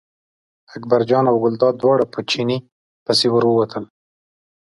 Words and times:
اکبرجان 0.75 1.25
او 1.31 1.35
ګلداد 1.43 1.75
دواړه 1.79 2.05
په 2.13 2.19
چیني 2.29 2.57
پسې 3.05 3.27
ور 3.31 3.43
ووتل. 3.47 3.83